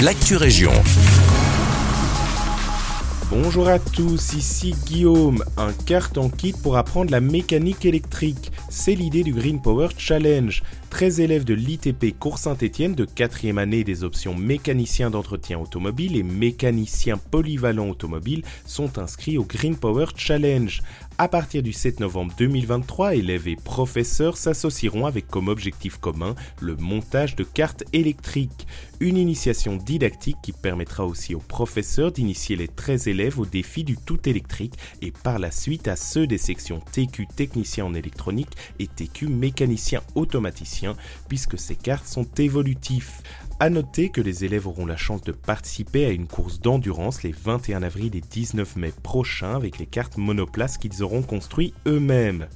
[0.00, 0.72] l'actu région.
[3.28, 5.42] Bonjour à tous, ici Guillaume.
[5.56, 8.52] Un carton kit pour apprendre la mécanique électrique.
[8.70, 10.62] C'est l'idée du Green Power Challenge.
[10.90, 16.22] 13 élèves de l'ITP Cours Saint-Étienne de 4e année des options mécanicien d'entretien automobile et
[16.22, 20.80] mécanicien polyvalent automobile sont inscrits au Green Power Challenge.
[21.18, 26.76] À partir du 7 novembre 2023, élèves et professeurs s'associeront avec comme objectif commun le
[26.76, 28.66] montage de cartes électriques,
[29.00, 33.96] une initiation didactique qui permettra aussi aux professeurs d'initier les 13 élèves au défi du
[33.96, 38.86] tout électrique et par la suite à ceux des sections TQ technicien en électronique et
[38.86, 40.96] TQ mécanicien automaticien
[41.28, 43.22] puisque ces cartes sont évolutifs.
[43.58, 47.32] A noter que les élèves auront la chance de participer à une course d'endurance les
[47.32, 52.48] 21 avril et 19 mai prochains avec les cartes monoplaces qu'ils auront construites eux-mêmes.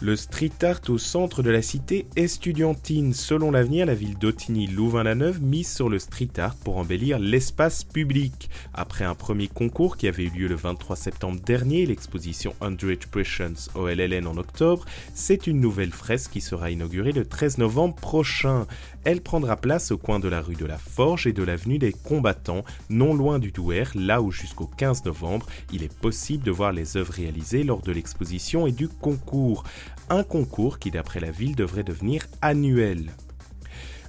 [0.00, 3.12] Le street art au centre de la cité estudiantine.
[3.12, 8.48] Selon l'avenir, la ville d'Ottigny-Louvain-la-Neuve mise sur le street art pour embellir l'espace public.
[8.72, 13.54] Après un premier concours qui avait eu lieu le 23 septembre dernier, l'exposition Under Expressions
[13.74, 18.68] au LLN en octobre, c'est une nouvelle fresque qui sera inaugurée le 13 novembre prochain.
[19.02, 21.92] Elle prendra place au coin de la rue de la Forge et de l'avenue des
[21.92, 26.70] Combattants, non loin du Douer, là où jusqu'au 15 novembre, il est possible de voir
[26.70, 29.64] les œuvres réalisées lors de l'exposition et du concours
[30.10, 33.10] un concours qui d'après la ville devrait devenir annuel.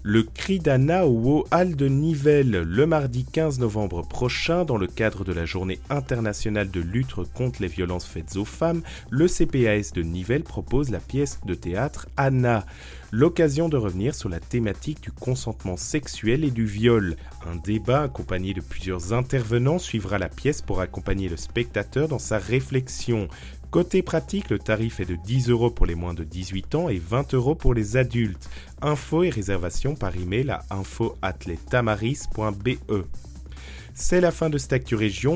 [0.01, 5.25] Le cri d'Anna au Hall de Nivelles le mardi 15 novembre prochain dans le cadre
[5.25, 10.01] de la journée internationale de lutte contre les violences faites aux femmes, le CPAS de
[10.01, 12.65] Nivelles propose la pièce de théâtre Anna.
[13.11, 17.17] L'occasion de revenir sur la thématique du consentement sexuel et du viol.
[17.45, 22.37] Un débat accompagné de plusieurs intervenants suivra la pièce pour accompagner le spectateur dans sa
[22.37, 23.27] réflexion.
[23.71, 26.97] Côté pratique, le tarif est de 10 euros pour les moins de 18 ans et
[26.97, 28.49] 20 euros pour les adultes.
[28.81, 32.69] Infos et réservations par email à info@tamaris.be.
[33.93, 34.73] C'est la fin de cette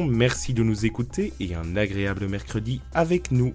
[0.07, 3.53] merci de nous écouter et un agréable mercredi avec nous.